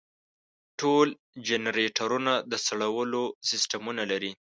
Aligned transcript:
ټول 0.79 1.07
جنریټرونه 1.47 2.33
د 2.51 2.53
سړولو 2.65 3.23
سیستمونه 3.49 4.03
لري. 4.11 4.31